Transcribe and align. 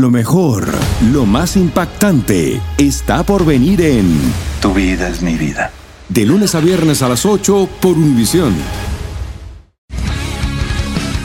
Lo 0.00 0.08
mejor, 0.08 0.66
lo 1.12 1.26
más 1.26 1.56
impactante, 1.58 2.58
está 2.78 3.22
por 3.22 3.44
venir 3.44 3.82
en 3.82 4.18
Tu 4.62 4.72
vida 4.72 5.08
es 5.10 5.20
mi 5.20 5.34
vida. 5.34 5.72
De 6.08 6.24
lunes 6.24 6.54
a 6.54 6.60
viernes 6.60 7.02
a 7.02 7.08
las 7.10 7.26
8 7.26 7.68
por 7.82 7.98
Univisión. 7.98 8.54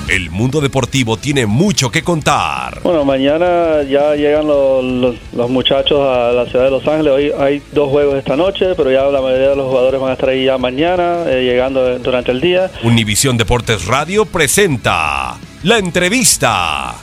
El 0.09 0.29
mundo 0.29 0.59
deportivo 0.59 1.15
tiene 1.15 1.45
mucho 1.45 1.89
que 1.89 2.03
contar. 2.03 2.81
Bueno, 2.83 3.05
mañana 3.05 3.81
ya 3.89 4.13
llegan 4.15 4.45
los, 4.45 4.83
los- 4.83 5.15
los 5.31 5.49
muchachos 5.49 6.01
a 6.01 6.33
la 6.33 6.45
ciudad 6.45 6.65
de 6.65 6.71
Los 6.71 6.85
Ángeles. 6.85 7.13
Hoy 7.13 7.31
hay 7.39 7.61
dos 7.71 7.89
juegos 7.89 8.15
esta 8.17 8.35
noche, 8.35 8.75
pero 8.75 8.91
ya 8.91 9.03
la 9.03 9.21
mayoría 9.21 9.51
de 9.51 9.55
los 9.55 9.69
jugadores 9.69 10.01
van 10.01 10.09
a 10.09 10.13
estar 10.15 10.27
ahí 10.27 10.43
ya 10.43 10.57
mañana, 10.57 11.23
eh, 11.27 11.45
llegando 11.49 11.97
durante 11.99 12.31
el 12.33 12.41
día. 12.41 12.69
Univisión 12.83 13.37
Deportes 13.37 13.85
Radio 13.85 14.25
presenta 14.25 15.37
la 15.63 15.77
entrevista. 15.77 16.95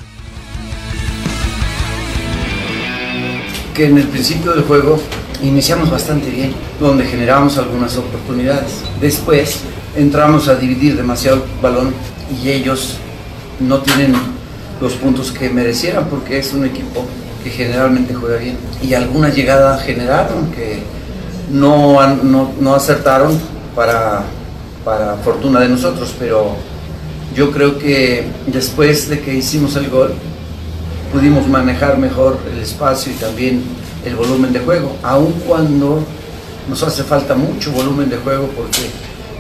Que 3.75 3.87
en 3.87 3.99
el 3.99 4.09
principio 4.09 4.53
del 4.53 4.65
juego 4.65 4.99
iniciamos 5.43 5.91
bastante 5.91 6.31
bien, 6.31 6.53
donde 6.81 7.05
generamos 7.05 7.59
algunas 7.59 7.97
oportunidades. 7.97 8.83
Después 9.01 9.61
entramos 9.97 10.49
a 10.49 10.55
dividir 10.55 10.97
demasiado 10.97 11.45
balón 11.61 11.93
y 12.43 12.51
ellos 12.51 12.99
no 13.61 13.79
tienen 13.81 14.15
los 14.81 14.95
puntos 14.95 15.33
que 15.33 15.49
merecieran 15.51 16.07
porque 16.07 16.39
es 16.39 16.53
un 16.53 16.65
equipo 16.65 17.05
que 17.43 17.51
generalmente 17.51 18.15
juega 18.15 18.39
bien. 18.39 18.57
Y 18.83 18.95
alguna 18.95 19.29
llegada 19.29 19.79
generaron 19.79 20.51
que 20.53 20.83
no, 21.51 21.99
no, 22.17 22.53
no 22.61 22.75
acertaron 22.75 23.39
para, 23.75 24.23
para 24.85 25.17
fortuna 25.17 25.61
de 25.61 25.69
nosotros, 25.69 26.15
pero 26.19 26.57
yo 27.35 27.51
creo 27.51 27.79
que 27.79 28.27
después 28.47 29.09
de 29.09 29.21
que 29.21 29.35
hicimos 29.35 29.77
el 29.77 29.89
gol, 29.89 30.15
pudimos 31.13 31.47
manejar 31.47 31.99
mejor 31.99 32.39
el 32.51 32.59
espacio 32.59 33.13
y 33.13 33.17
también 33.17 33.63
el 34.05 34.17
volumen 34.17 34.53
de 34.53 34.61
juego, 34.61 34.97
aun 35.03 35.33
cuando 35.47 36.03
nos 36.69 36.83
hace 36.83 37.05
falta 37.05 37.35
mucho 37.35 37.71
volumen 37.71 38.09
de 38.09 38.17
juego 38.17 38.49
porque 38.57 38.91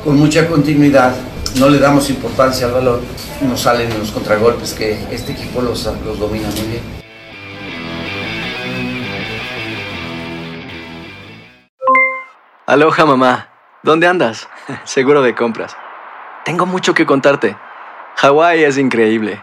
con 0.05 0.17
mucha 0.17 0.47
continuidad 0.47 1.15
no 1.59 1.71
le 1.71 1.79
damos 1.79 2.11
importancia 2.11 2.67
al 2.67 2.73
balón, 2.73 3.01
nos 3.49 3.61
salen 3.61 3.89
los 3.99 4.11
contragolpes 4.11 4.75
que 4.75 5.03
este 5.11 5.33
equipo 5.33 5.63
los, 5.63 5.85
los 6.05 6.19
domina 6.19 6.49
muy 6.49 6.67
bien. 6.67 7.03
Aloha 12.67 13.05
mamá, 13.07 13.49
¿dónde 13.83 14.07
andas? 14.07 14.49
Seguro 14.85 15.23
de 15.23 15.35
compras. 15.35 15.77
Tengo 16.45 16.67
mucho 16.67 16.95
que 16.95 17.07
contarte. 17.07 17.57
Hawái 18.17 18.65
es 18.65 18.79
increíble. 18.79 19.43